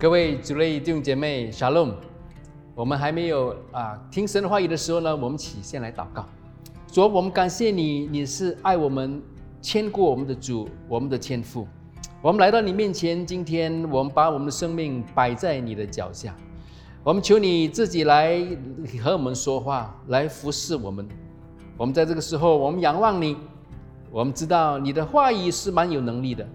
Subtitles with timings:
[0.00, 1.92] 各位主内弟兄姐妹，Shalom。
[2.74, 6.24] 我们还没有啊听神的话语的时候呢，我们起先来祷告。
[6.90, 9.20] 主，我们感谢你，你是爱我们、
[9.60, 11.68] 牵过我们的主，我们的天父。
[12.22, 16.34] 我们来到你面前，今天我们把我们的生命摆在你的脚下，
[17.04, 18.40] 我们求你自己来
[19.04, 21.06] 和我们说话，来服侍我们。
[21.76, 23.36] 我们在这个时候，我们仰望你，
[24.10, 26.48] 我们知道你的话语是蛮有能力的，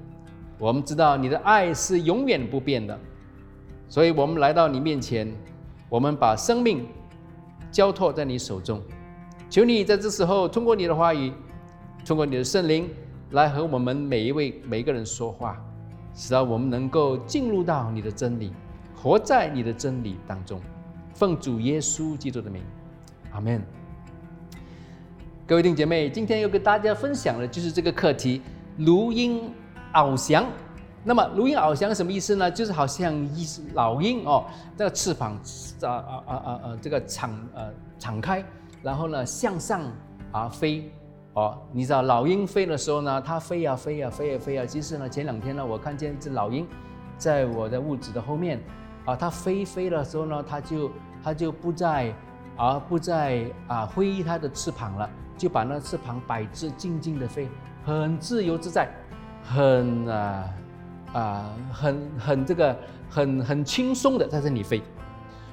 [0.57, 2.99] 我们知道你的爱是永远不变的。
[3.88, 5.31] 所以，我们来到你面前，
[5.89, 6.85] 我们把生命
[7.71, 8.81] 交托在你手中，
[9.49, 11.31] 求你在这时候通过你的话语，
[12.05, 12.89] 通过你的圣灵
[13.31, 15.63] 来和我们每一位每一个人说话，
[16.13, 18.52] 使得我们能够进入到你的真理，
[18.95, 20.59] 活在你的真理当中。
[21.13, 22.61] 奉主耶稣基督的名，
[23.31, 23.61] 阿门。
[25.47, 28.41] 各位弟兄姐妹，今天要跟大家分享的就是这个课题：
[28.78, 29.50] 如鹰
[29.94, 30.45] 翱翔。
[31.08, 32.50] 那么，如鹰翱翔什么意思呢？
[32.50, 34.44] 就是好像一老鹰哦，
[34.75, 35.39] 这个翅膀
[35.84, 38.44] 啊啊啊啊啊，这个敞呃敞开，
[38.81, 39.81] 然后呢向上
[40.31, 40.92] 啊飞
[41.34, 41.56] 哦。
[41.72, 44.66] 你知道老鹰飞的时候呢，它飞呀飞呀飞呀飞呀。
[44.66, 46.67] 其实呢，前两天呢，我看见一只老鹰
[47.19, 48.59] 在我的屋子的后面
[49.06, 50.92] 啊，它飞飞的时候呢，它就
[51.23, 52.12] 它就不再
[52.58, 57.47] 啊不再啊挥它的翅膀了，就把那翅膀摆直，静静的飞，
[57.86, 58.90] 很自由自在，
[59.44, 60.50] 很啊。
[61.16, 62.77] 啊，很很这个
[63.09, 64.83] 很很轻松的在这里飞，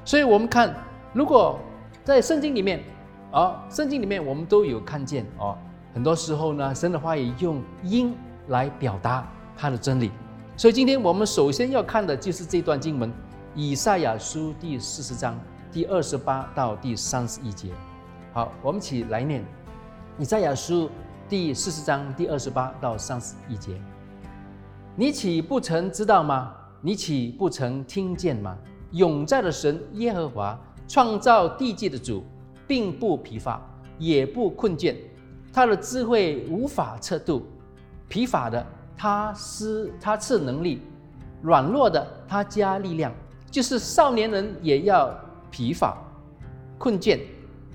[0.04, 0.74] 所以我们看，
[1.12, 1.56] 如果
[2.02, 2.82] 在圣经里面，
[3.30, 5.56] 啊，圣经里面我们都有看见哦，
[5.94, 8.12] 很多时候呢，神的话也用鹰
[8.48, 9.24] 来表达
[9.56, 10.10] 他的真理。
[10.56, 13.08] 所以今天我们首先要看的就是这段经文，
[13.54, 15.38] 《以赛亚书》第四十章
[15.70, 17.68] 第二十八到第三十一节。
[18.32, 19.40] 好，我们一起来念
[20.18, 20.86] 《以赛亚书》
[21.28, 23.80] 第四十章第二十八到三十一节。
[24.94, 26.52] 你岂不曾知道吗？
[26.82, 28.58] 你岂不曾听见吗？
[28.90, 32.22] 永在的神耶和华，创造地界的主，
[32.66, 33.58] 并不疲乏，
[33.98, 34.94] 也不困倦。
[35.50, 37.46] 他的智慧无法测度，
[38.06, 40.82] 疲乏的他施他赐能力，
[41.40, 43.10] 软弱的他加力量。
[43.50, 45.10] 就是少年人也要
[45.50, 45.96] 疲乏、
[46.76, 47.18] 困倦，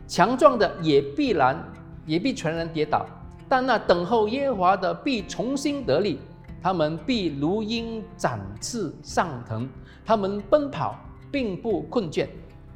[0.07, 1.57] 强壮的也必然
[2.05, 3.07] 也必全然跌倒。
[3.49, 6.19] 但那等候耶和华的必重新得力。
[6.67, 9.69] 他们必如鹰展翅上腾，
[10.05, 10.99] 他们奔跑
[11.31, 12.27] 并不困倦，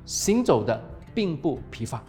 [0.05, 0.81] 行走的
[1.13, 2.01] 并不疲乏。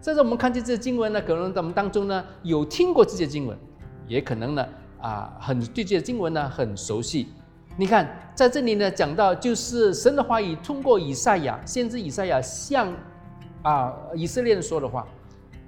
[0.00, 3.58] 这是我们看见这些经文呢，可能在我们当中呢有听过这些经文，
[4.06, 4.64] 也可能呢
[5.00, 7.26] 啊很对这些经文呢很熟悉。
[7.76, 12.94] 你看在这里呢讲到，就是神的话语通过以赛亚先知以赛亚向
[13.62, 15.04] 啊以色列人说的话。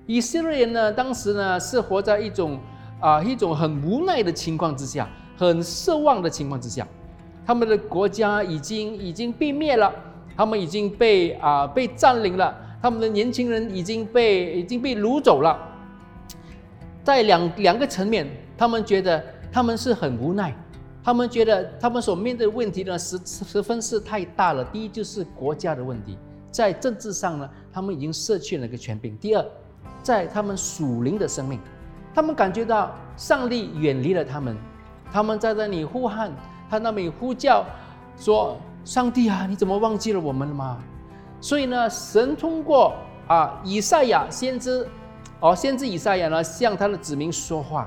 [0.07, 2.61] 以色列人呢当时呢是活在一种。
[3.01, 6.87] 啊，一种很无奈的情况之下，很失望的情况之下，
[7.45, 9.93] 他们的国家已经已经被灭了，
[10.37, 15.59] 他们已经被啊被占领了，他们的年轻人已经被已经被掳走了。
[17.05, 18.27] 在两两个层面，
[18.57, 20.57] 他们觉得他们是很无奈，
[21.05, 24.65] 他们觉得他们所面对的问题呢十十分是太大了。
[24.65, 26.17] 第一就是国家的问题，
[26.51, 29.17] 在政治上呢，他们已经失去了个权柄。
[29.19, 29.47] 第二，
[30.03, 31.61] 在他们属灵的生命。
[32.17, 34.57] 他们感觉到上帝远离了他们，
[35.13, 36.33] 他们在那里呼喊，
[36.71, 37.63] 他那里呼叫，
[38.17, 38.57] 说
[38.87, 40.79] ：“上帝啊，你怎么忘记了我们了吗？”
[41.43, 42.95] 所以呢，神通过
[43.29, 44.89] 啊以赛亚先知，
[45.41, 47.87] 哦，先知以赛亚呢向他的子民说话，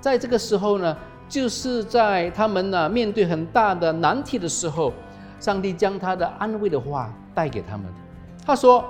[0.00, 0.96] 在这个时候呢，
[1.28, 4.92] 就是在他们呢面对很大的难题的时候，
[5.38, 7.86] 上帝将他的安慰的话带给他们。
[8.44, 8.84] 他说：“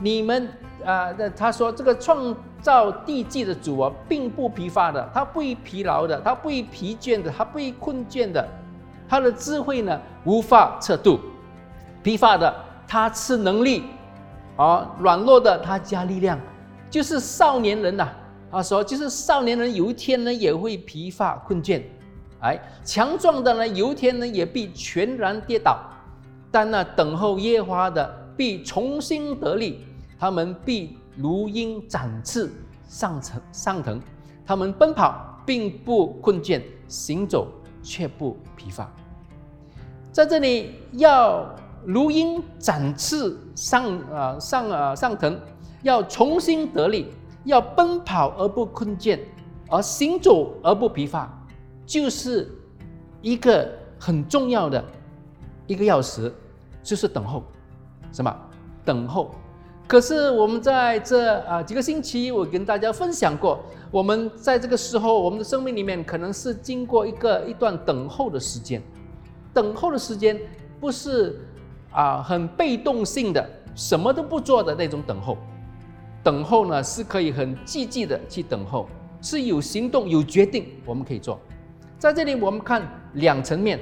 [0.00, 0.48] 你们。”
[0.84, 8.46] 啊，那他说这个创造地基的主啊，并不疲乏的，他不会疲劳的，他不疲倦的，他不困倦的，
[9.08, 11.18] 他的智慧呢无法测度，
[12.02, 12.54] 疲乏的
[12.86, 13.84] 他赐能力，
[14.56, 16.38] 啊，软弱的他加力量，
[16.90, 18.08] 就是少年人呐，
[18.52, 21.82] 他说就是少年人有一天呢也会疲乏困倦，
[22.40, 25.78] 哎，强壮的呢有一天呢也必全然跌倒，
[26.50, 29.86] 但那等候耶和华的必重新得力。
[30.24, 32.50] 他们必如鹰展翅
[32.88, 34.00] 上腾上腾，
[34.46, 37.46] 他们奔跑并不困倦，行走
[37.82, 38.90] 却不疲乏。
[40.10, 41.54] 在这里要
[41.84, 45.38] 如鹰展翅上啊上啊上腾，
[45.82, 47.08] 要重新得力，
[47.44, 49.20] 要奔跑而不困倦，
[49.68, 51.30] 而行走而不疲乏，
[51.84, 52.50] 就是
[53.20, 54.82] 一个很重要的
[55.66, 56.32] 一个钥匙，
[56.82, 57.42] 就是等候，
[58.10, 58.34] 什么？
[58.86, 59.30] 等候。
[59.86, 63.60] 可是我们在这啊几个星期，我跟大家分享过，
[63.90, 68.82] 我们在这个时候，我们的生命里面可能是经过一个一段等候的时间。
[69.52, 70.40] 等候的时间
[70.80, 71.38] 不是
[71.92, 75.36] 啊很被动性的，什么都不做的那种等候。
[76.22, 78.88] 等候呢是可以很积极的去等候，
[79.20, 81.38] 是有行动、有决定，我们可以做。
[81.98, 82.82] 在这里我们看
[83.12, 83.78] 两层面。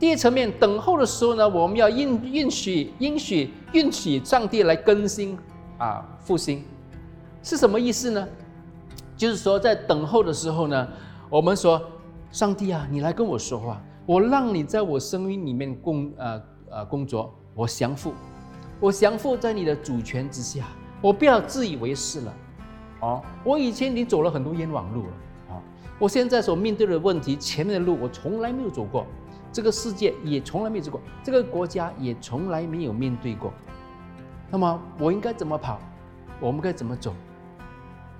[0.00, 5.38] 第一层面，等候的时候呢，我们要允允许、允许、允许上帝来更新
[5.76, 6.64] 啊复兴，
[7.42, 8.26] 是什么意思呢？
[9.14, 10.88] 就是说，在等候的时候呢，
[11.28, 11.78] 我们说，
[12.32, 18.14] 上帝啊，你来跟我说话，我让你在我生命里面工呃呃工作，我降服，
[18.80, 20.64] 我降服在你的主权之下，
[21.02, 22.34] 我不要自以为是了，
[23.02, 25.12] 哦，我以前已经走了很多冤枉路了，
[25.50, 25.60] 啊，
[25.98, 29.04] 我现在所面对的问题，前面的路我从来没有走过。
[29.52, 33.52] 这个世界也从来没走过，这个国家也从来没有面对过。
[34.50, 35.78] 那么我应该怎么跑？
[36.40, 37.12] 我们该怎么走？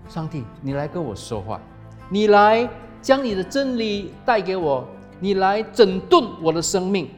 [0.09, 1.61] 上帝，你来跟我说话，
[2.09, 2.69] 你来
[3.00, 4.85] 将你的真理带给我，
[5.21, 7.09] 你来整顿我的生命，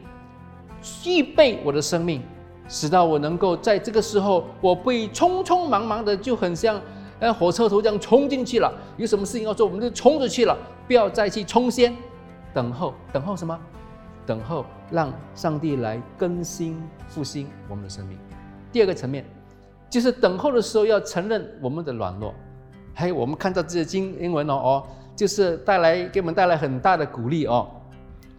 [1.05, 2.21] 预备我的生命，
[2.67, 6.79] 使到我能够在这个时候，我不会匆匆忙忙的，就很像
[7.19, 8.71] 呃火车头这样冲进去了。
[8.97, 10.55] 有什么事情要做，我们就冲出去了，
[10.87, 11.95] 不要再去冲先，
[12.53, 13.59] 等候，等候什么？
[14.25, 18.17] 等候，让上帝来更新复兴我们的生命。
[18.71, 19.25] 第二个层面，
[19.89, 22.33] 就是等候的时候要承认我们的软弱。
[22.93, 24.83] 还有我们看到这些经英文哦哦，
[25.15, 27.69] 就是带来给我们带来很大的鼓励哦。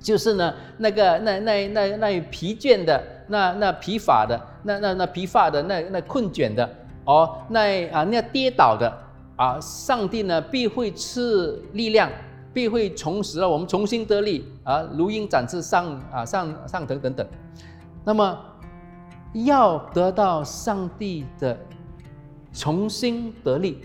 [0.01, 6.69] 就是呢，那个那那那那疲倦的，那那疲乏的，那那那疲乏的，那那困倦的
[7.05, 8.93] 哦，那啊那跌倒的
[9.37, 12.11] 啊，上帝呢必会赐力量。
[12.55, 17.27] 必会重拾了，我们重新得力啊，如鹰展翅上啊上上腾等等。
[18.05, 18.39] 那么
[19.33, 21.59] 要得到上帝的
[22.53, 23.81] 重新得力，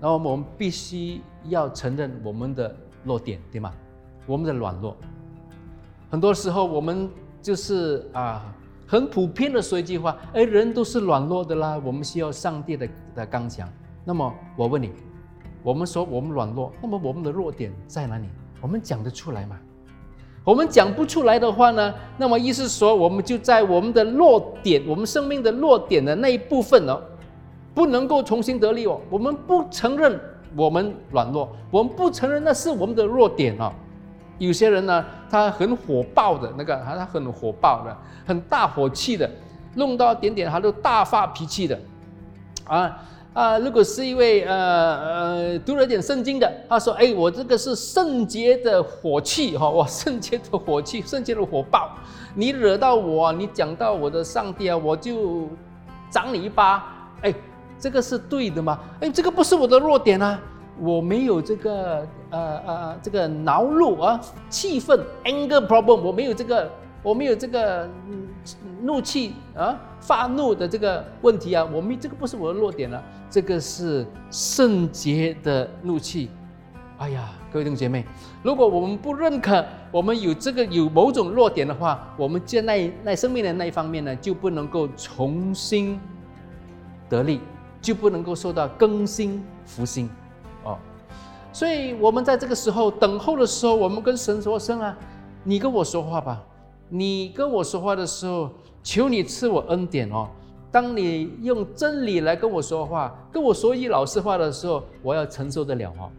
[0.00, 2.74] 那我们必须要承认我们的
[3.04, 3.70] 弱点，对吗？
[4.26, 4.96] 我们的软弱。
[6.10, 7.10] 很多时候我们
[7.42, 8.42] 就是啊，
[8.86, 13.68] 很普遍的说一句话：哎，人都是软弱的啦，我们需要上帝的的刚强。
[14.04, 14.90] 那么我问你。
[15.62, 18.24] 我们说我们软弱，那么我们的弱点在哪里？
[18.60, 19.58] 我们讲得出来吗？
[20.42, 21.94] 我们讲不出来的话呢？
[22.16, 26.98] 那么意思说，我们就在我们的弱点，我们生命的弱点的那一部分呢，
[27.74, 28.98] 不能够重新得力哦。
[29.10, 30.18] 我们不承认
[30.56, 33.70] 我们软弱，我们不承认那是我们的弱点哦。
[34.38, 37.94] 有些人呢，他很火爆的那个，他很火爆的，
[38.26, 39.30] 很大火气的，
[39.74, 41.78] 弄到点点他都大发脾气的，
[42.64, 42.98] 啊。
[43.32, 44.54] 啊，如果是一位呃
[44.98, 51.90] 呃读了点圣经的，他说：“哎，我这个是圣洁的火气哈， 我，圣洁的火气，圣洁的火爆，
[52.34, 55.48] 你惹到我，你讲到我的上帝啊，我就
[56.10, 56.84] 掌你一巴。
[57.22, 57.32] 哎，
[57.78, 58.80] 这个是对的吗？
[59.00, 60.40] 哎，这个不是我的弱点啊，
[60.80, 66.68] 我没有这个呃呃这个恼怒啊，气愤 anger problem，我没有这个。”
[67.02, 67.88] 我们有这个
[68.82, 76.30] 怒气啊，发怒的这个问题啊，我们这个不是我的弱点了，这个是圣洁的怒气。
[76.98, 78.04] 哎呀，各位弟兄姐妹，
[78.42, 85.98] 如果我们不认可我们有这个有某种弱点的话，我们在那那生命的那一方面呢，就不能够重新
[87.08, 87.40] 得力，
[87.80, 90.10] 就不能够受到更新复兴
[90.62, 90.76] 哦。
[91.50, 94.94] 所以，我们在这个时候等候的时候，我们跟神说声啊，
[95.42, 96.38] 你跟我说话吧。
[96.90, 98.50] 你跟我说话的时候，
[98.82, 100.28] 求你赐我恩典哦。
[100.72, 106.10] 当你用真理来跟我说话，跟我说一老实话的时候，我要承受得了哦。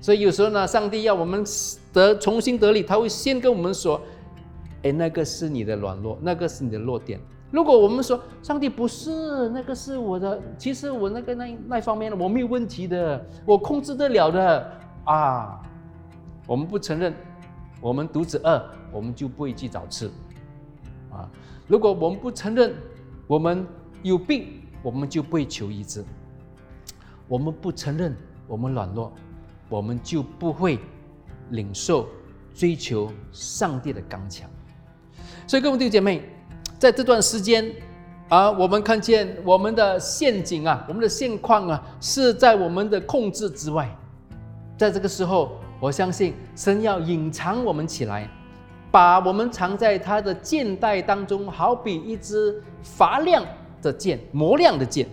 [0.00, 1.44] 所以有时候呢，上帝要我们
[1.92, 4.00] 得重新得力，他会先跟我们说
[4.82, 14.72] ：“哎，那个是你的软弱，那个是你的弱点。”如果我们说上帝不是那个是我的，其实我那个那那方面的我没有问题的，我控制得了的
[15.04, 15.60] 啊。
[16.46, 17.14] 我们不承认，
[17.80, 18.60] 我们独子二。
[18.92, 20.10] 我们就不会去找刺，
[21.10, 21.28] 啊！
[21.66, 22.74] 如果我们不承认
[23.26, 23.66] 我们
[24.02, 26.04] 有病，我们就不会求医治。
[27.28, 28.14] 我们不承认
[28.46, 29.10] 我们软弱，
[29.68, 30.78] 我们就不会
[31.50, 32.06] 领受
[32.54, 34.50] 追求上帝的刚强。
[35.46, 36.22] 所以各位弟兄姐妹，
[36.78, 37.72] 在这段时间
[38.28, 43.88] 啊，我们看见我们的陷阱啊，我们的现况啊，是在我们的控制之外。
[44.76, 48.28] 在这个时候，我相信神要隐藏我们起来。
[48.92, 53.42] 把我们藏在他的剑袋当中，好比一支发亮
[53.80, 55.08] 的剑，磨亮的剑。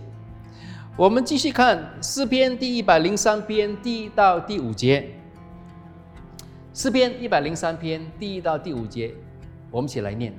[0.96, 5.08] 我们继续看诗篇第一百零三篇第一到第五节。
[6.74, 9.14] 诗篇一百零三篇第一到第五节，
[9.70, 10.32] 我们一起来念：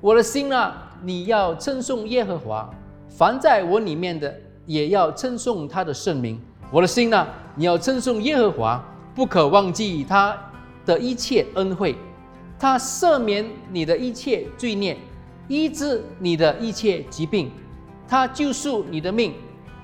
[0.00, 2.70] 我的心啊，你要称颂耶和华；
[3.08, 4.32] 凡在我里面的，
[4.64, 6.40] 也要称颂他的圣名。
[6.70, 8.82] 我的心啊，你要称颂耶和华，
[9.14, 10.36] 不可忘记他
[10.86, 11.96] 的一切恩惠。
[12.64, 14.96] 他赦免你的一切罪孽，
[15.48, 17.52] 医治你的一切疾病，
[18.08, 19.34] 他救赎你的命，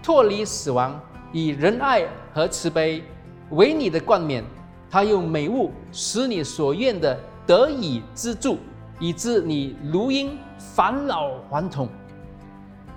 [0.03, 0.99] 脱离死亡，
[1.31, 3.05] 以仁爱和慈悲
[3.51, 4.43] 为你的冠冕。
[4.91, 8.57] 他用美物使你所愿的得以资助，
[8.99, 11.87] 以致你如婴返老还童。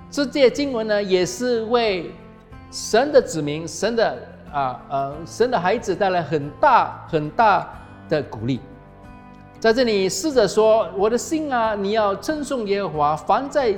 [0.09, 2.09] 这节经文呢，也是为
[2.71, 4.17] 神的子民、神的
[4.49, 7.67] 啊呃神的孩子带来很大很大
[8.07, 8.61] 的鼓励。
[9.63, 13.73] 在这里，试着说：“我的心啊，你要称颂耶和华；凡在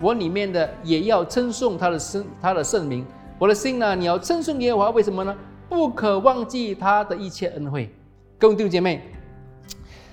[0.00, 3.06] 我里面的，也要称颂他的圣他的圣名。
[3.38, 4.90] 我的心呢，你要称颂耶和华。
[4.90, 5.32] 为什么呢？
[5.68, 7.88] 不可忘记他的一切恩惠。
[8.36, 9.00] 各位弟兄姐妹，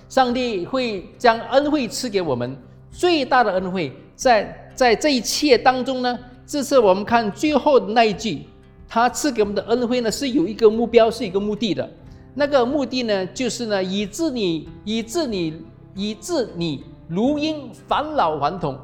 [0.07, 2.55] 上帝会将恩惠赐给我们。
[2.91, 8.43] 最大的恩惠，在在这一切当中呢，这次我们看最后的那一句，
[8.87, 11.89] 他赐给我们的恩惠呢，是有一个目标，是一个目的的。”
[12.37, 15.63] 那个目的呢，就是呢，以致你，以致你，
[15.95, 18.77] 以致你如婴返老还童。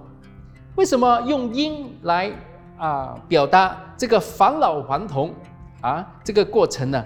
[0.75, 2.31] 为什么用婴来
[2.77, 5.33] 啊表达这个返老还童
[5.81, 7.03] 啊这个过程呢？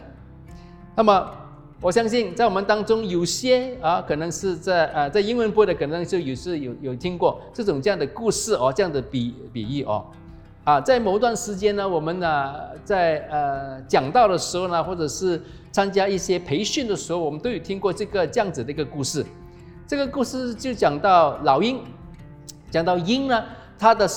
[0.96, 1.28] 那么
[1.82, 10.06] 我相信在我们当中有些啊，可能是在呃在英文播的，可能就有是有有听过这种这样的故事哦，这样的比比喻哦。
[10.64, 15.42] 啊，在某段时间呢，我们呢在呃讲到的时候呢，或者是
[15.76, 19.26] 参加一些培训的时候，我们都有听过这个这样子的一个故事。
[19.86, 21.82] 这个故事就讲到老鹰，
[22.72, 23.44] 讲到鹰呢，
[23.78, 24.08] 它的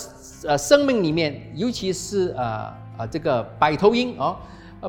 [0.47, 4.37] 呃生命里面，尤其是啊啊这个百头鹰哦，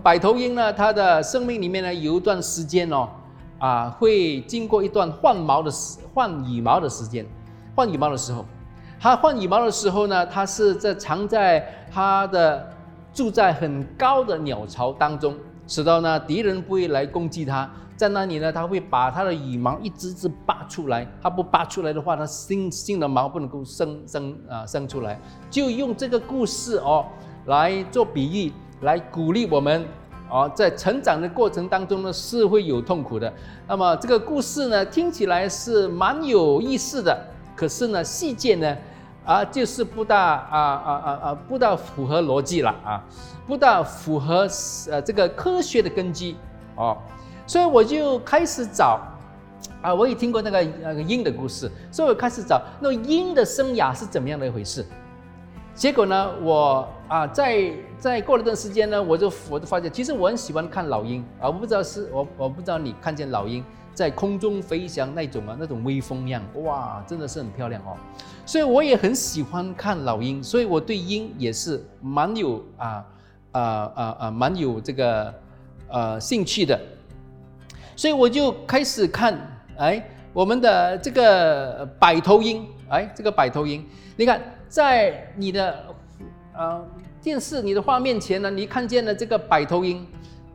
[0.03, 3.09] 百头鹰呢，它的生命里面呢有一段时间哦，
[3.57, 7.25] 啊会经过一段换毛的时换羽毛的时间，
[7.75, 8.45] 换羽毛的时候。
[8.99, 12.71] 它换羽毛的时候呢，它是在藏在它的
[13.11, 15.35] 住在很高的鸟巢当中，
[15.69, 17.69] 使到呢敌人不会来攻击它。
[17.95, 21.05] 在那里呢，它会把它的羽毛一只只拔出来。
[21.21, 25.19] 它不拔出来的话，它新新的毛不能够生生啊生出来。
[25.51, 27.05] 就用这个故事哦
[27.45, 29.85] 来做比喻，来鼓励我们
[30.29, 33.31] 哦，在成长的过程当中呢是会有痛苦的。
[33.67, 37.21] 那么这个故事呢听起来是蛮有意思的，
[37.55, 38.75] 可是呢细节呢。
[39.25, 43.03] 啊，就是不大啊啊啊啊，不大符合逻辑了啊，
[43.45, 44.47] 不大符合
[44.89, 46.35] 呃这个科学的根基
[46.75, 46.97] 哦，
[47.45, 48.99] 所以我就开始找
[49.81, 54.85] 啊，我也听过那个那个鹰的故事，所以我开始找那鹰的生涯是怎么样的一回事。
[55.75, 63.63] 结果呢，我啊在在过了段时间呢，我就我就发现，其实我很喜欢看老鹰啊，我不知道是我我不知道你看见老鹰。
[63.99, 67.97] 在空中飞翔那种啊，那种微风样，哇，真的是很漂亮哦。
[68.45, 73.05] 所以我也很喜欢看老鹰，所以我对鹰也是蛮有啊
[73.51, 75.33] 啊啊啊蛮有这个
[75.89, 76.79] 呃兴趣的。
[77.97, 79.37] 所以我就开始看，
[79.75, 80.01] 哎，
[80.31, 85.83] 我们的这个百头鹰，哎，这个百头鹰，你看在你的
[86.55, 86.81] 呃
[87.21, 90.07] 电视你的画面前呢，你看见了这个百头鹰，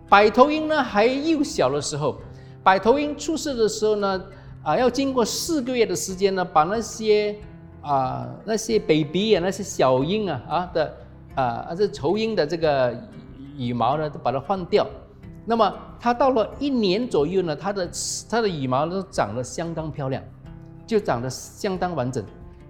[0.09, 2.17] 百头鹰呢还幼小的时候。
[2.65, 4.25] 百头鹰出世的时候呢，
[4.63, 7.37] 啊，要经过四个月的时间呢，把那些
[7.83, 10.97] 啊那些 baby 啊那些小鹰啊啊的
[11.35, 12.97] 啊这雏鹰的这个
[13.59, 14.87] 羽毛呢，都把它换掉。
[15.45, 17.87] 那么它到了一年左右呢，它的
[18.31, 20.23] 它的羽毛都长得相当漂亮，
[20.87, 22.25] 就长得相当完整。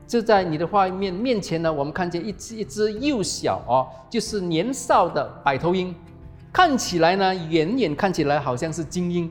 [0.08, 5.94] 就在你的画面面前呢，我们看见一只一只幼小哦，就是年少的百头鹰，
[6.52, 9.30] 看起来呢，远远看起来好像是精英。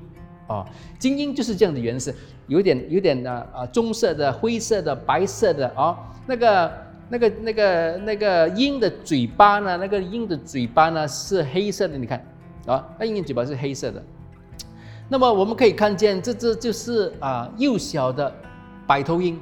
[0.53, 0.63] 哦，
[1.00, 2.13] 精英就是这样的颜色，
[2.45, 5.98] 有点有点的啊，棕色的、灰色的、白色的哦。
[6.27, 6.72] 那个、
[7.10, 9.77] 那个、那个、那个鹰的嘴巴呢？
[9.77, 12.24] 那个鹰的嘴巴呢是黑色的，你看
[12.67, 14.03] 啊，那鹰的嘴巴是黑色的。
[15.10, 18.31] 那么我们可以看见，这只就是啊幼小的
[18.86, 19.39] 白头鹰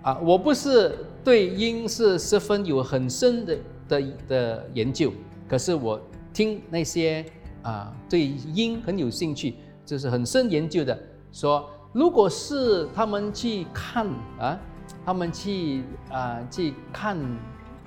[0.00, 0.18] 啊。
[0.22, 5.12] 我不是对鹰是十分有很深的的的研究，
[5.46, 6.00] 可是我
[6.32, 7.24] 听那些
[7.62, 9.56] 啊对鹰很有兴趣。
[9.90, 10.96] 就是很深研究的，
[11.32, 14.06] 说如果是他们去看
[14.38, 14.56] 啊，
[15.04, 17.18] 他们去啊去看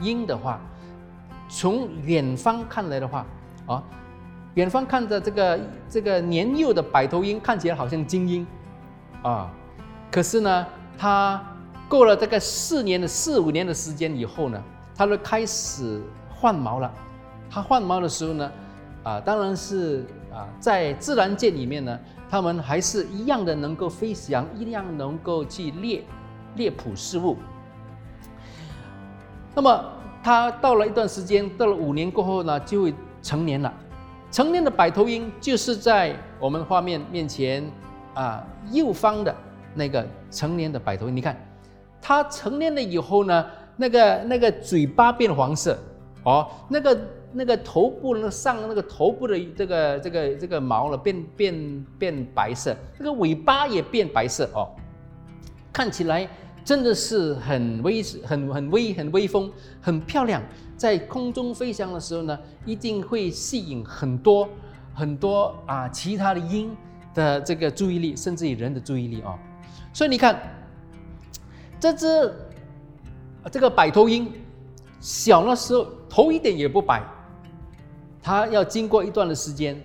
[0.02, 0.60] 鹰的话，
[1.48, 3.26] 从远方看来的话
[3.68, 3.82] 啊，
[4.56, 8.46] 远方看着这个这个年幼的白头鹰看起来好像精英
[9.22, 9.50] 啊，
[10.12, 10.68] 可是呢，
[10.98, 11.42] 它
[11.88, 14.62] 过了这个四年的四五年的时间以后呢，
[14.94, 16.94] 它就开始换毛了。
[17.50, 18.52] 它换毛的时候呢，
[19.04, 20.06] 啊，当然是。
[20.34, 22.00] 啊，在自然界里面呢，
[22.30, 26.04] 它们还是一样的能够飞翔，一样能够去猎
[26.56, 27.38] 猎捕事物。
[29.54, 29.86] 那么
[30.24, 33.72] 它到了一段时间，到了五年过后呢，就会成年了。
[34.32, 37.64] 成年的白头鹰就是在我们画面面前
[38.16, 39.36] 啊，右方的
[39.76, 41.38] 那个成年的白头鹰，你看，
[42.02, 43.46] 它成年了以后呢，
[43.78, 45.78] 那个那个嘴巴变黄色，
[46.24, 47.00] 哦，那个
[47.34, 54.70] 那个头部那上那个头部的这个这个这个毛了变变变白色，那个尾巴也变白色哦，
[55.72, 56.30] 看起来
[56.64, 60.42] 真的是很威很很威很威风，很漂亮。
[60.78, 64.48] 在空中飞翔的时候呢，一定会吸引很多
[64.94, 66.76] 很多啊其他的鹰
[67.14, 69.38] 的这个注意力，甚至于人的注意力哦。
[69.94, 70.42] 所以你看，
[71.80, 72.34] 这只
[73.52, 74.32] 这个白头鹰
[75.00, 77.04] 小的时候头一点也不白，
[78.24, 79.80] 它要经过一段的时间，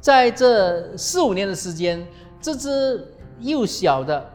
[0.00, 2.04] 在这四五年的时间，
[2.40, 3.06] 这只
[3.38, 4.28] 幼小的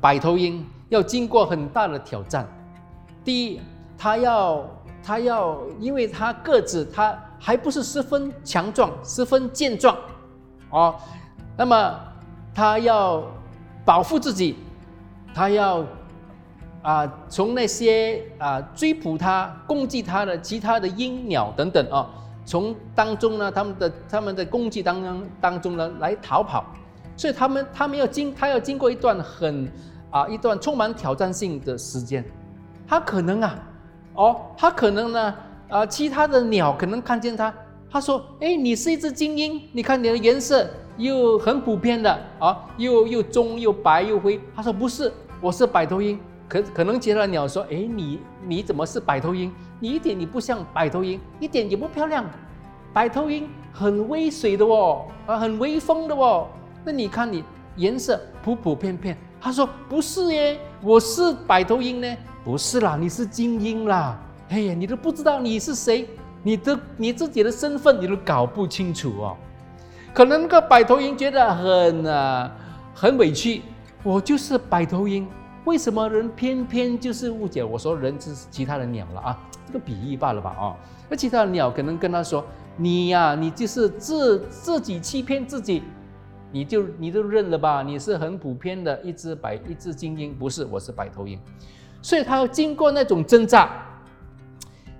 [0.00, 2.46] 白头鹰要经过很大的挑战。
[3.24, 3.60] 第一，
[3.98, 4.64] 它要
[5.02, 9.96] 它要，因为它个子它还不是十分强壮、十分健壮
[10.70, 10.94] 哦，
[11.56, 11.98] 那么
[12.54, 13.24] 它要
[13.84, 14.56] 保护自己，
[15.34, 15.84] 它要
[16.82, 22.08] 啊从那些啊追捕它、攻击它的其他的鹰鸟等等啊，
[22.50, 26.64] 从当中呢，他们的他们的攻击当中当中呢来逃跑，
[27.16, 29.70] 所以他们他们要经他要经过一段很
[30.10, 32.24] 啊一段充满挑战性的时间，
[32.88, 33.56] 他可能啊。
[34.14, 35.34] 哦，他可能呢，
[35.68, 37.54] 啊，其他的鸟可能看见他，
[37.88, 49.50] 他说：“哎，你是一只精英，你看你的颜色又很普遍的啊，又又棕又白又灰。”他说：“不是，我是白头鹰。”可可能其他的鸟说：“哎，你你怎么是白头鹰？
[49.80, 52.24] 你一点你不像白头鹰，一点也不漂亮。
[52.92, 56.46] 白头鹰很威水的哦，啊，很威风的哦。
[56.84, 57.42] 那你看你
[57.76, 64.18] 颜色普普遍遍。”他说：“不是耶，我是白头鹰呢。”不是啦，你是精英啦！
[64.50, 66.08] 哎呀，你都不知道你是谁，
[66.42, 69.36] 你的你自己的身份你都搞不清楚哦。
[70.12, 72.50] 可能那个白头鹰觉得很啊
[72.94, 73.62] 很委屈，
[74.02, 75.28] 我就是白头鹰，
[75.64, 77.62] 为什么人偏偏就是误解？
[77.62, 79.38] 我说人是其他的鸟了啊，
[79.70, 80.76] 这个比喻罢了吧啊。
[81.08, 82.44] 那其他的鸟可能跟他说
[82.76, 85.84] ：“你呀，你就是自自己欺骗自己，
[86.50, 91.38] 你就你就认了吧，你是很普遍的一只白一只精英，不是我是白头鹰。”
[92.02, 93.70] 所以他要经过那种挣扎，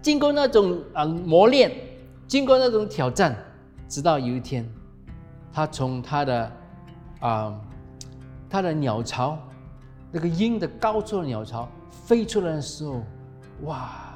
[0.01, 1.73] 经过那种啊磨练，
[2.29, 3.37] 经过那种挑战，
[3.89, 4.71] 直到有一天，
[5.53, 6.53] 他从他的
[7.21, 7.61] 啊
[8.49, 9.39] 他的鸟巢，
[10.13, 13.03] 那个鹰的高处鸟巢飞出来的时候，
[13.63, 14.10] 哇，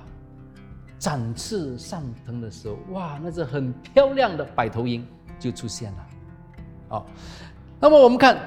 [1.04, 5.06] 展翅上腾的时候，哇，那只很漂亮的白头鹰
[5.38, 5.98] 就出现了。
[6.88, 7.06] 好，
[7.78, 8.38] 那么我们看，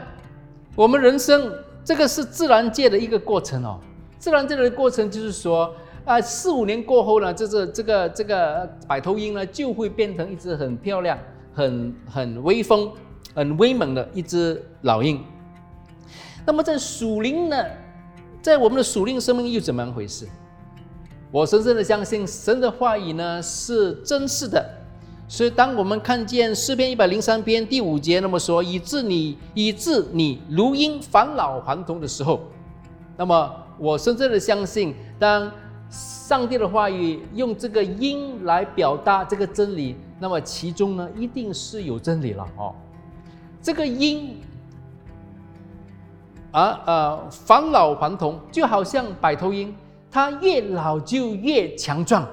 [0.76, 1.54] 我们人生
[1.86, 3.80] 这个是自然界的一个过程哦。
[4.18, 5.72] 自然界的过程就是说，
[6.04, 11.16] 啊，四五年过后呢，这是这个这个白头鹰呢，就会变成一只很漂亮、
[11.54, 12.92] 很很威风、
[13.36, 15.24] 很威猛的一只老鹰。
[16.44, 17.64] 那么在属灵呢，
[18.42, 20.28] 在我们的属灵生命又怎么样回事？
[21.38, 24.68] 我深深的相信神的话语呢是真实的，
[25.28, 32.40] 所以当我们看见诗篇一百零三篇第五节那么说，以致你以致你如鹰返老还童的时候，
[33.16, 33.52] 那么。
[33.80, 35.52] 我深深的相信，当
[35.92, 42.74] 上帝的话语用这个因来表达这个真理，那么其中呢，一定是有真理了哦。
[43.62, 44.42] 这个因
[46.50, 49.72] 啊呃返老还童，就好像白头鹰，
[50.18, 52.28] 它越老就越强壮，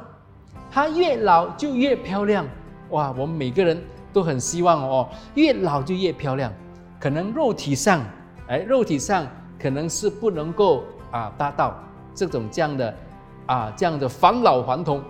[0.71, 2.47] 它越老就越漂亮。
[2.89, 3.79] 哇，我们每个人
[4.11, 6.51] 都很希望哦，越老就越漂亮。
[6.99, 8.03] 可能肉体上，
[8.49, 9.27] 哎，肉体上
[9.61, 10.83] 可能是不能够。
[11.11, 11.79] 啊，达到
[12.15, 12.97] 这种这样的
[13.45, 15.03] 啊，这样的返老还童。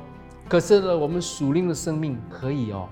[0.48, 2.88] 可是呢，我们属灵的生命可以哦，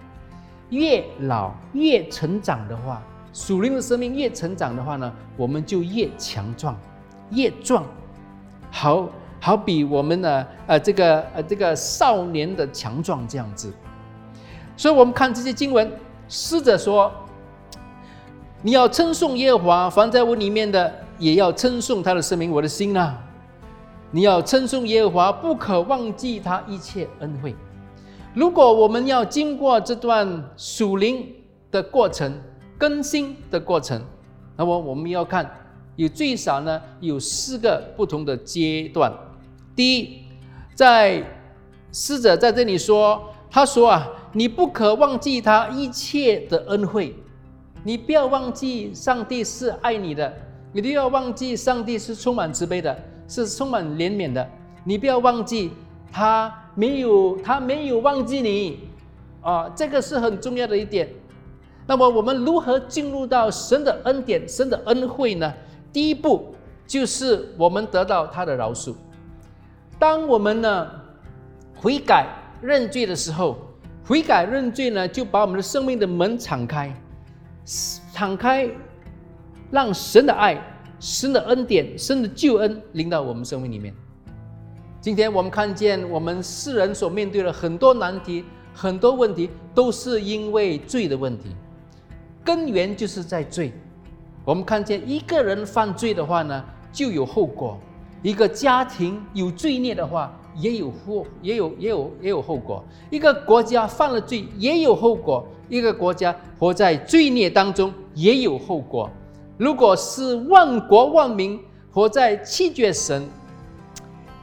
[0.71, 6.77] 越老越成长的话，属灵的生命越成长的话呢，我们就越强壮，
[7.31, 7.85] 越壮。
[8.71, 9.09] 好
[9.42, 13.70] 好比我们的呃这个呃这个少年的强壮这样子。
[14.76, 15.90] 所以我们看这些经文，
[16.28, 17.12] 诗者说
[18.62, 23.14] ：“你要称颂耶和华，凡在我里面的。”也要称颂他的生命，我的心呐！
[24.11, 27.55] 你要称颂耶和华，不可忘记他一切恩惠。
[28.35, 31.24] 如果我们要经过这段属灵
[31.70, 32.40] 的过程、
[32.76, 34.02] 更新的过程，
[34.57, 35.48] 那么我们要看
[35.94, 39.12] 有最少呢有四个不同的阶段。
[39.75, 40.23] 第一，
[40.75, 41.23] 在
[41.93, 47.15] 师者在这里说，他说啊，你不可忘记他一切的恩惠，
[47.85, 50.33] 你不要忘记上帝是爱你的。
[50.75, 54.49] 你不要忘记，上帝是充满慈悲的，是充满怜悯的。
[54.85, 55.71] 你不要忘记，
[56.11, 58.81] 他没有，他没有忘记你，
[59.43, 61.07] 啊，这个是很重要的一点。
[61.87, 65.53] 那么，我们如何进入到神的恩典、神的恩惠呢？
[65.93, 66.55] 第一步
[66.87, 68.95] 就是我们得到他的饶恕。
[70.03, 70.91] 当我们呢
[71.77, 72.27] 悔改
[72.61, 73.57] 认罪的时候，
[74.05, 76.93] 悔改认罪呢，就把我们的生命的门敞开，
[78.12, 78.69] 敞开，
[79.71, 80.61] 让神的爱、
[80.99, 83.95] 神的恩典、神的救恩临到我们生命里面。
[85.01, 91.55] 今天我们看见我们世人所面对的很多难题、很多问题，都是因为罪的问题，
[92.45, 93.73] 根源就是在罪。
[94.45, 97.79] 我们看见一个人犯罪的话呢，就有后果；
[98.23, 109.11] 一个家庭有罪孽的话，也有后，也有也有也有后果；一个国家犯了罪，也有后果；一个国家活在罪孽当中，也有后果。
[109.59, 111.61] 如果是万国万民
[111.93, 113.29] 活在弃绝神。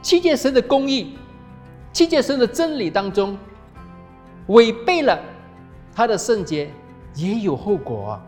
[0.02, 1.12] 七界神的公义，
[1.92, 3.36] 七界神的真理当中，
[4.46, 5.18] 违背了
[5.94, 6.70] 他的圣洁，
[7.14, 8.18] 也有后果。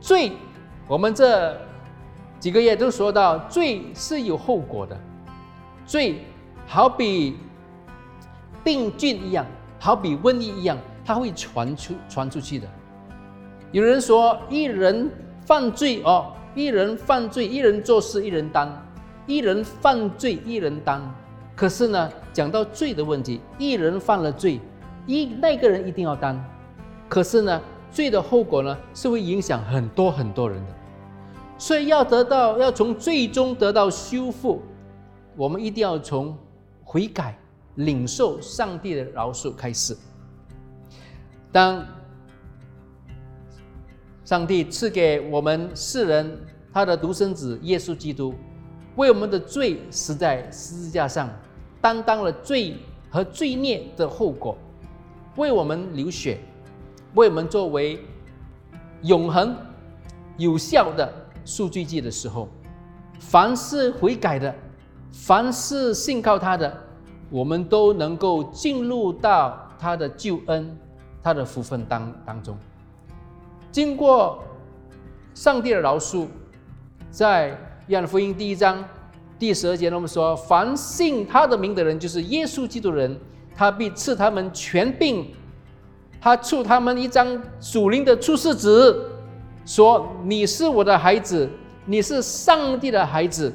[0.00, 0.32] 罪，
[0.88, 1.54] 我们这
[2.38, 4.98] 几个月都说到，罪是有后果的。
[5.84, 6.20] 罪
[6.66, 7.36] 好比
[8.62, 9.46] 病菌一样，
[9.78, 12.66] 好比瘟疫一样，它会传出传出去的。
[13.72, 18.70] 有人说，一人犯罪哦，一人犯罪，一人做事，一人担。
[19.26, 21.02] 一人犯罪，一人担。
[21.56, 24.60] 可是呢，讲到罪的问题，一人犯了罪，
[25.06, 26.40] 一那个人一定要担。
[27.08, 30.72] 可是呢，罪的后果呢，是会影响很多很多人的。
[31.58, 34.62] 所以要得到，要从最终得到修复，
[35.36, 36.36] 我们一定要从
[36.84, 37.38] 悔改、
[37.76, 39.96] 领受上帝的饶恕开始。
[41.50, 41.84] 当
[44.24, 46.38] 上帝赐给我们世人
[46.72, 48.34] 他的独生子耶稣基督。
[48.96, 51.28] 为我们的罪死在十字架上，
[51.82, 52.76] 担当了罪
[53.10, 54.56] 和罪孽的后果，
[55.36, 56.38] 为我们流血，
[57.14, 58.00] 为我们作为
[59.02, 59.54] 永恒
[60.38, 61.12] 有效的
[61.46, 62.46] 数据记的时候，
[63.18, 64.54] 凡是悔改的，
[65.12, 66.76] 凡是信靠他的，
[67.30, 70.76] 我们都能够进入到他的救恩、
[71.22, 72.54] 他的福分当当中。
[73.72, 74.42] 经过
[75.32, 76.26] 上帝的饶恕，
[77.10, 77.56] 在。
[77.88, 78.84] 约翰福音第一章
[79.38, 83.16] 第十二节，我们说：“凡信他的名的人，就是耶稣基督人，
[83.54, 85.32] 他必赐他们全病，
[86.20, 88.92] 他赐他们一张属灵的出世纸，
[89.66, 91.46] 说：你是我的孩子，
[91.84, 93.52] 你是上帝的孩子，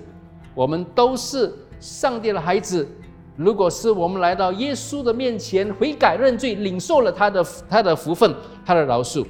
[0.54, 2.88] 我们都是上帝的孩子。
[3.36, 9.26] 如果是我们来到耶稣的面前悔改认罪，领受了他的他的福分，他的饶恕，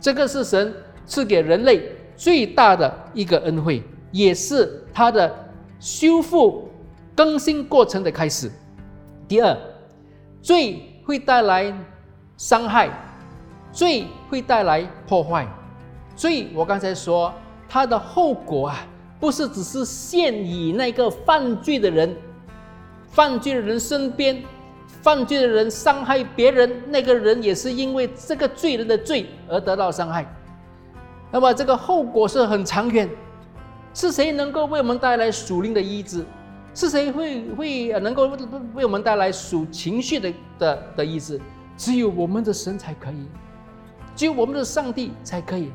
[0.00, 0.72] 这个是神
[1.04, 1.82] 赐给人类
[2.16, 3.82] 最大的一个恩惠。”
[4.12, 5.34] 也是他的
[5.80, 6.68] 修复、
[7.16, 8.52] 更新过程的开始。
[9.26, 9.56] 第二，
[10.42, 11.74] 罪会带来
[12.36, 12.90] 伤害，
[13.72, 15.48] 罪会带来破坏。
[16.14, 17.32] 所以，我刚才说，
[17.68, 18.86] 它的后果啊，
[19.18, 22.14] 不是只是限于那个犯罪的人，
[23.08, 24.42] 犯罪的人身边，
[24.86, 30.26] 犯罪的人伤害别人，那个人也是因为这个罪人的罪而得到伤害。
[31.30, 33.08] 那么，这个后果是很长远。
[33.94, 36.24] 是谁能够为我们带来属灵的医治？
[36.74, 38.26] 是谁会会能够
[38.72, 41.38] 为我们带来属情绪的的的医治？
[41.76, 43.26] 只有我们的神才可以，
[44.16, 45.70] 只有我们的上帝才可以。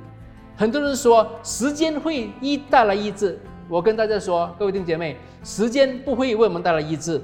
[0.58, 3.40] 很多人说时间会医带来医治，
[3.70, 7.22] 我跟大家说，各位弟兄姐妹，时间不会为我们带来医治，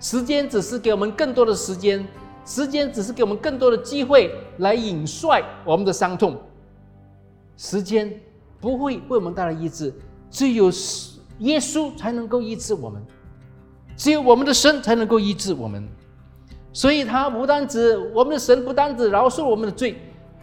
[0.00, 2.04] 时间只是给我们更多的时间，
[2.44, 6.36] 时间只是给我们更多的机会来隐率我们的伤痛。
[7.56, 8.12] 时间
[8.60, 9.94] 不会为我们带来医治。
[10.28, 10.64] 只有
[11.38, 13.00] 耶稣才能够医治我们，
[13.96, 15.88] 只有我们的神才能够医治我们。
[16.72, 19.96] 所以，他不单指我们的神，不单指饶恕我们的罪，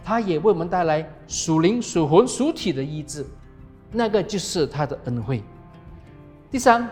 [0.04, 3.24] 他也为我们带来属灵、属魂、属体的医治。
[3.90, 5.42] 那个就是他的恩惠。
[6.50, 6.88] 第三，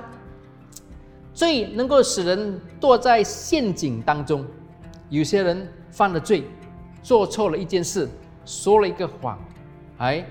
[1.32, 4.44] 罪能够使人堕在陷阱当中。
[5.08, 6.44] 有些人犯了罪，
[7.02, 8.08] 做错了一件事，
[8.44, 9.38] 说了一个谎，
[9.98, 10.24] 哎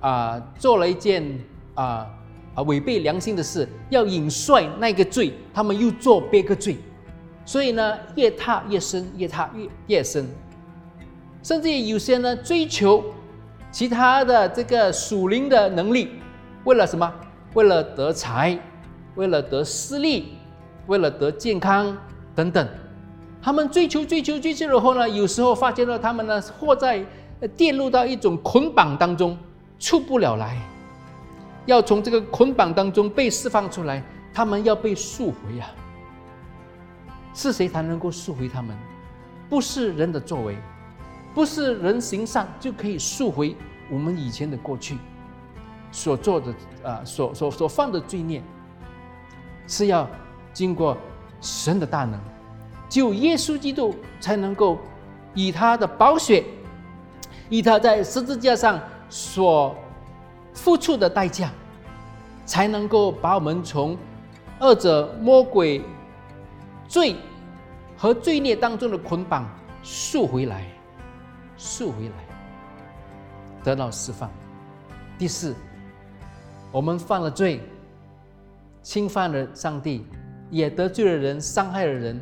[0.00, 1.24] 啊，做了一件。
[1.74, 2.06] 啊
[2.54, 2.60] 啊！
[2.64, 6.76] 违背良心的事，要隐率那个罪，他们又做别个罪，
[7.46, 10.28] 所以呢，越踏越深，越踏越越深。
[11.42, 13.04] 甚至有些呢，追求
[13.70, 16.10] 其他的这个属灵的能力，
[16.64, 17.12] 为了什么？
[17.54, 18.58] 为了得财，
[19.16, 20.38] 为了得私利，
[20.86, 21.96] 为了得健康
[22.34, 22.66] 等等。
[23.42, 27.04] 他们追求追求追求，了后呢，有时候发现了他们呢，或在
[27.56, 29.36] 跌入到一种捆绑当中，
[29.78, 30.56] 出不了来。
[31.66, 34.02] 要从这个捆绑当中被释放出来，
[34.32, 35.66] 他们要被赎回呀。
[37.34, 38.76] 是谁才能够赎回他们？
[39.48, 40.56] 不是人的作为，
[41.34, 43.56] 不是人行善就可以赎回
[43.90, 44.98] 我们以前的过去。
[45.90, 48.42] 所做的啊，所所所犯的罪孽，
[49.66, 50.08] 是要
[50.50, 50.96] 经过
[51.38, 52.18] 神的大能，
[52.88, 54.78] 只有耶稣基督才能够
[55.34, 56.44] 以他的宝血，
[57.50, 59.76] 以他在十字架上所
[60.54, 61.50] 付出的代价，
[62.46, 63.94] 才能够把我们从
[64.58, 65.82] 二者魔鬼
[66.88, 67.16] 罪
[67.98, 69.46] 和罪孽当中的捆绑
[69.82, 70.66] 赎回来，
[71.56, 72.14] 赎回来，
[73.62, 74.30] 得到释放。
[75.18, 75.54] 第四。
[76.70, 77.60] 我们犯了罪，
[78.82, 80.06] 侵犯了上帝，
[80.48, 82.18] 也得罪了人，伤害了人。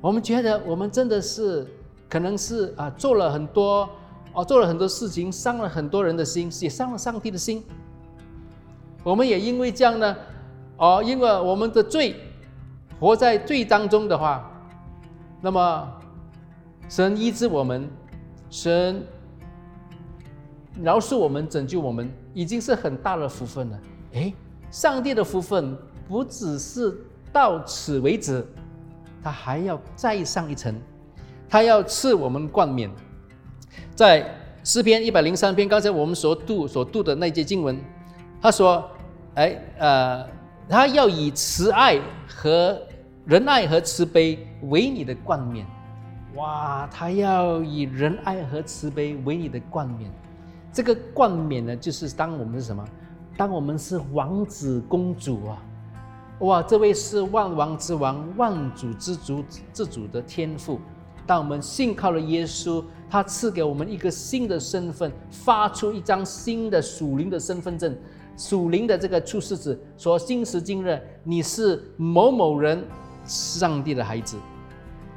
[0.00, 1.66] 我们觉得我们真的是，
[2.08, 3.86] 可能是啊，做了很多
[4.32, 7.62] 哦，做了很多事情，伤了很多人的心，也伤了上帝的心。
[9.02, 10.16] 我们也因为这样呢，
[10.78, 12.16] 哦，因为我们的罪，
[12.98, 14.50] 活在罪当中的话，
[15.42, 15.92] 那么
[16.88, 17.86] 神医治我们，
[18.54, 19.04] 神
[20.80, 22.08] 饶恕我们，拯救我们。
[22.32, 23.80] 已经是很大的福分了。
[24.12, 24.32] 哎，
[24.70, 25.76] 上帝的福分
[26.08, 26.96] 不只是
[27.32, 28.46] 到此为止，
[29.24, 30.72] 他还要再上一层，
[31.48, 32.88] 他要赐我们冠冕。
[33.96, 37.76] 在诗篇一百零三篇，刚才我们所读所读的那节经文，
[38.40, 38.88] 他说
[39.34, 40.24] ：“哎，呃，
[40.68, 42.80] 他要以慈爱和
[43.26, 45.66] 仁爱和慈悲为你的冠冕。”
[46.36, 50.10] 哇，他要以仁爱和慈悲为你的冠冕。
[50.72, 52.84] 这个冠冕呢，就是当我们是什么？
[53.36, 55.62] 当我们是王子公主啊！
[56.40, 60.80] 哇，这位是万王之王、万主之主、之主的天赋。
[61.26, 67.96] 当我们信靠了耶稣，他赐给我们一个新的身份，发出一张新的属灵的身份证，
[68.36, 72.84] 属灵的这个出世纸，说今时今日你是某某人，
[73.24, 74.36] 上帝的孩子，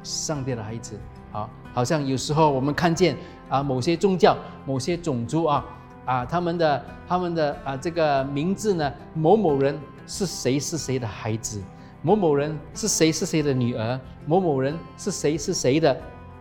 [0.08, 0.98] 上帝的孩子。
[1.30, 3.16] 好，好像有时候我们看见。
[3.48, 5.64] 啊，某些宗教、某些种族啊，
[6.04, 11.58] 啊，他们的、他们的啊，这个名字呢，某某人是谁是谁的孩子，
[12.02, 15.98] 某某人是谁是谁的女儿，某某人是谁是谁的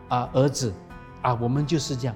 [0.09, 0.73] 啊儿子，
[1.21, 2.15] 啊，我们就是这样。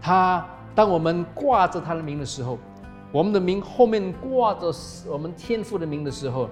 [0.00, 2.58] 他当我们挂着他的名的时候，
[3.12, 4.74] 我们的名后面挂着
[5.06, 6.50] 我们天父的名的时候，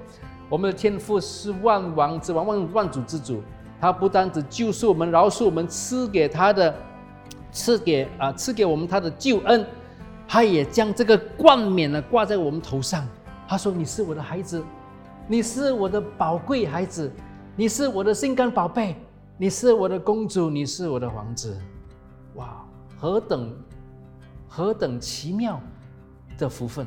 [0.49, 3.43] 我们的天父是万王之王、万万主之主，
[3.81, 6.75] 他不单只救赎我们、饶恕我们、赐给他的。
[7.53, 9.65] 赐给啊，赐给我们他的救恩，
[10.29, 13.09] 他也将这个冠冕呢挂在我们头上。
[13.49, 14.63] 他说：“你是我的孩子，
[15.27, 17.11] 你是我的宝贵孩子，
[17.55, 18.95] 你是我的心肝宝贝，
[19.39, 21.57] 你是我的公主，你是我的王子。”
[22.35, 22.63] 哇，
[22.99, 23.57] 何等
[24.47, 25.59] 何等奇妙
[26.37, 26.87] 的福分，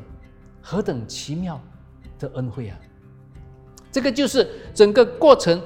[0.61, 1.59] 何等奇妙
[2.19, 2.77] 的恩惠啊！
[3.91, 5.59] 这个就是整个过程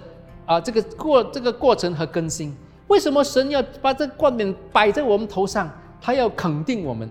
[0.46, 2.56] 啊，这个过这个过程和更新。
[2.88, 5.70] 为什么神要把这冠冕摆在我们头上？
[6.00, 7.10] 他要肯定我们，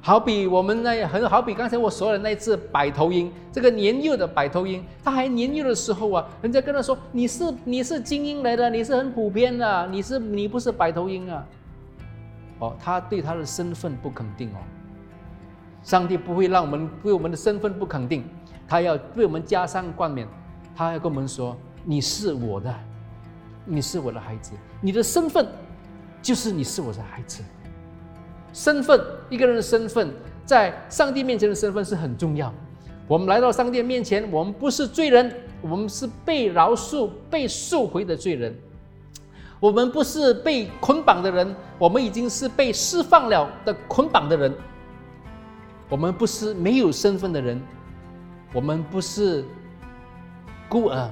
[0.00, 11.44] 好比我们那很好比刚才我说的那只百头鹰，这个年幼的百头鹰，它还年幼的时候啊，人家跟他说：“你是你是精英来的，你是很普遍的，你是你不是百头鹰啊。”
[12.58, 14.58] 哦，他对他的身份不肯定哦。
[15.82, 18.24] 上帝不会让我们对我们的身份不肯定，
[18.66, 20.26] 他要为我们加上冠冕，
[20.74, 21.54] 他要跟我们说
[21.86, 22.74] ：“你是我的。”
[23.68, 25.44] 你是我的孩子，你的身份
[26.22, 27.42] 就是你是我的孩子。
[28.52, 30.08] 身份，一个人的身份，
[30.44, 32.54] 在上帝面前的身份是很重要。
[33.08, 38.56] 我们来到上帝面前，我们不是罪人，我们是被饶恕、被赎回的罪人。
[39.58, 44.54] 我们不是被捆绑的人，我们已经是被释放了的捆绑的人。
[45.88, 47.60] 我们不是没有身份的人，
[48.52, 49.44] 我们不是
[50.68, 51.10] 孤儿，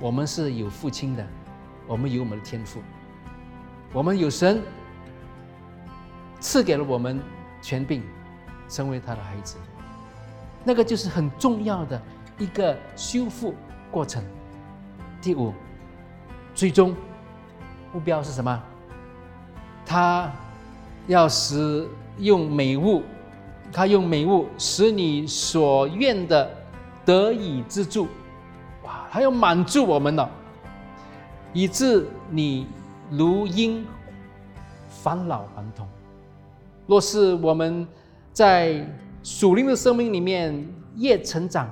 [0.00, 1.26] 我们是有父亲的。
[1.86, 2.82] 我们有我们的天赋，
[3.94, 4.60] 我们有神
[6.38, 7.18] 赐给了我们
[7.62, 8.02] 权柄，
[8.68, 9.56] 成为他的孩子，
[10.64, 11.98] 那个就是很重要的
[12.36, 13.54] 一个修复
[13.90, 14.22] 过程。
[15.22, 15.54] 第五，
[16.54, 16.94] 最终
[17.90, 18.62] 目标是什么？
[19.86, 20.30] 他
[21.06, 23.02] 要使用美物，
[23.72, 26.50] 他用美物使你所愿的
[27.06, 28.08] 得以资助。
[29.08, 30.30] 还，要满足我们了。
[31.52, 32.66] 以致你
[33.10, 33.84] 如婴
[34.88, 35.88] 返老还童。
[36.86, 37.86] 若是我们
[38.32, 38.86] 在
[39.22, 40.66] 属灵的生命里面
[40.96, 41.68] 越成长，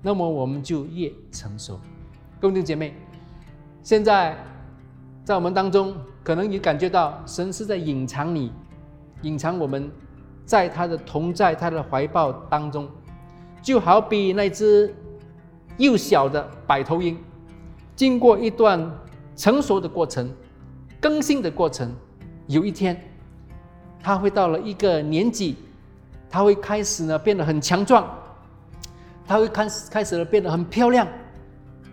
[0.00, 1.78] 那么我们就越成熟。
[2.40, 2.94] 各位弟兄姐妹，
[3.82, 4.36] 现在
[5.24, 8.50] 在我们当中，可能你感觉到神是在隐藏你，
[9.22, 9.90] 隐藏我们，
[10.44, 12.88] 在他的同在、他的怀抱当中，
[13.62, 14.94] 就好比那只
[15.78, 17.16] 幼小的百头鹰。
[17.94, 18.90] 经过一段
[19.36, 20.30] 成熟的过程、
[21.00, 21.94] 更新的过程，
[22.46, 23.00] 有一天，
[24.02, 25.56] 它会到了一个年纪，
[26.30, 28.08] 它会开始呢变得很强壮，
[29.26, 31.06] 它会开始开始呢变得很漂亮，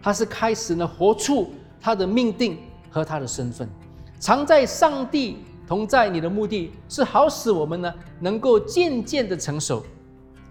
[0.02, 2.58] 它是开始呢活出它的命定
[2.90, 3.70] 和它的身份。
[4.20, 5.38] 常在上帝
[5.68, 9.84] 同在，你的目的是好使我们呢能够渐渐的成熟。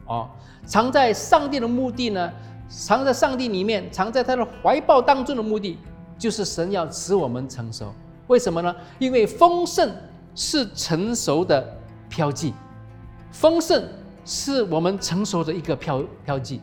[0.06, 0.28] 哦，
[0.66, 2.32] 常在上帝的目的呢，
[2.68, 5.78] 藏在上帝里面，藏在他的怀抱当中的目的，
[6.18, 7.92] 就是神要使我们成熟。
[8.26, 8.74] 为什么呢？
[8.98, 9.90] 因为丰盛
[10.34, 11.66] 是成熟的
[12.08, 12.52] 标记，
[13.32, 13.82] 丰盛
[14.24, 16.60] 是我们成熟的一个标标记。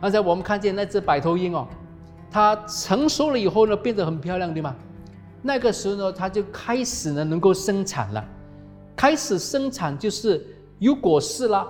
[0.00, 1.66] 刚才我们看见那只白头鹰哦，
[2.30, 4.76] 它成熟了以后呢，变得很漂亮，对吗？
[5.40, 8.24] 那个时候呢，它就开始呢能够生产了，
[8.94, 10.44] 开始生产就是
[10.78, 11.66] 有果实了。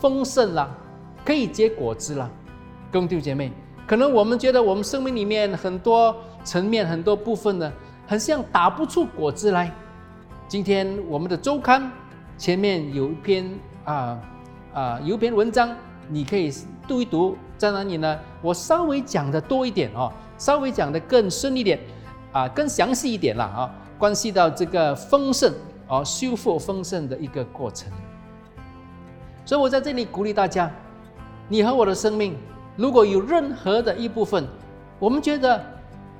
[0.00, 0.74] 丰盛了，
[1.24, 2.30] 可以结果子了，
[2.92, 3.50] 各位弟姐妹，
[3.86, 7.72] 可能我们觉得我们生命里面很多层面、很多部分呢，
[8.06, 9.72] 很像打不出果子来。
[10.46, 11.90] 今天我们的周刊
[12.36, 13.50] 前面有一篇
[13.86, 14.20] 啊
[14.74, 15.74] 啊有一篇文章，
[16.06, 16.52] 你可以
[16.86, 18.18] 读一读，在哪里呢？
[18.42, 21.80] 我稍微讲的多一点哦，稍微讲的更深一点
[22.30, 25.50] 啊，更详细一点了啊，关系到这个丰盛
[25.88, 27.90] 哦，修复丰盛的一个过程。
[29.46, 30.70] 所以我在这里鼓励大家，
[31.48, 32.36] 你和我的生命，
[32.76, 34.46] 如果有任何的一部分，
[34.98, 35.64] 我们觉得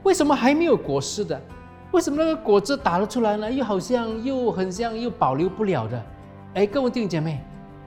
[0.03, 1.41] 为什么还没有果实的？
[1.93, 3.51] 为什么那个果子打了出来呢？
[3.51, 6.03] 又好像又很像又保留不了的？
[6.55, 7.41] 哎，各位弟兄姐妹，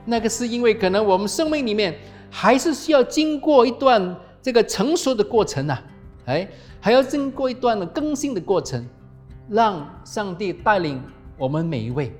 [0.04, 1.96] 那个是因为可能我们生命里面
[2.30, 5.78] 还是需要经过一段这个成熟的过程呐，
[6.26, 6.48] 哎，
[6.80, 8.84] 还要经过一段的更新的过程，
[9.48, 11.00] 让上帝带领
[11.36, 12.12] 我们每一位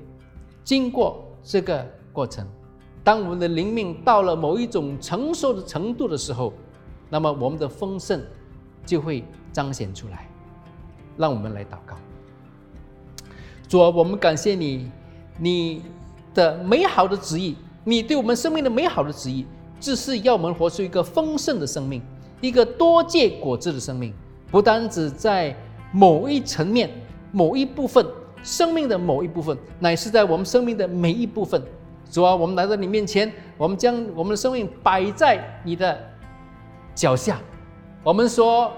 [0.62, 2.46] 经过这个过程。
[3.06, 6.52] 当我们的灵命到了某一种成熟的程度的时候，
[7.08, 8.20] 那么我们的丰盛
[8.84, 10.28] 就会彰显出来。
[11.16, 11.94] 让我们来祷告。
[13.68, 14.90] 主啊，我们感谢你，
[15.38, 15.82] 你
[16.34, 19.46] 的美好的旨意，你对我们生命的美好的旨意，
[19.78, 22.02] 这是要我们活出一个丰盛的生命，
[22.40, 24.12] 一个多结果子的生命。
[24.50, 25.56] 不单只在
[25.92, 26.90] 某一层面、
[27.30, 28.04] 某一部分
[28.42, 31.62] 生命的某一部分，乃是在我们生命的每一部分。
[32.10, 35.98] 主啊，我们来到你面前，我们将我们的生命摆在你的
[36.94, 37.38] 脚下。
[38.02, 38.72] 我们说，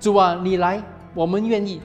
[0.00, 0.82] 主啊，你来，
[1.14, 1.80] 我们愿意，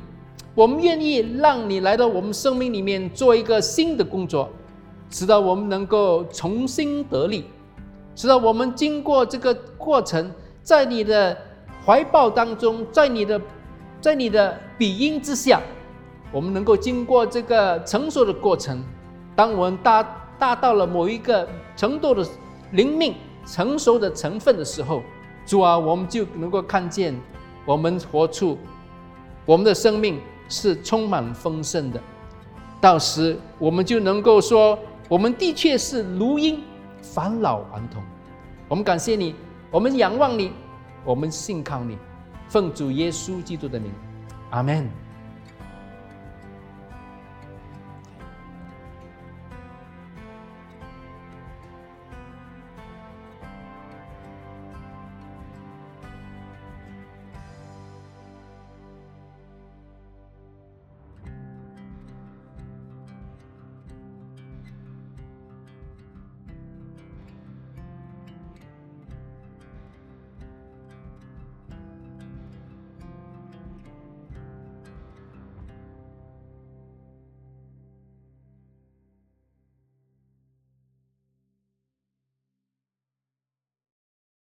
[0.56, 4.50] 我们愿意让你来到我们生命里面做一个新的工作，
[5.10, 7.46] 直到我们能够重新得力，
[8.16, 10.32] 直到我们经过这个过程，
[10.64, 11.38] 在你的
[11.86, 13.40] 怀抱当中，在你的
[14.02, 15.62] 在你的庇荫之下，
[16.32, 18.84] 我们能够经过这个成熟的过程。
[19.36, 20.04] 当我们大
[20.40, 20.56] 大。
[20.56, 22.26] 到了某一个程度的
[22.72, 25.02] 灵命成熟的成分的时候，
[25.46, 27.16] 主啊，我们就能够看见
[27.66, 28.58] 我们活出
[29.46, 30.20] 我们的生命
[30.50, 32.02] 是充满丰盛的。
[32.80, 34.78] 到时我们就能够说，
[35.10, 36.62] 我们的确是如因
[37.02, 38.04] 返老还童。
[38.68, 39.34] 我们感谢你，
[39.72, 40.52] 我们仰望你，
[41.06, 41.98] 我们信靠你，
[42.50, 43.92] 奉主耶稣基督的名，
[44.50, 45.07] 阿门。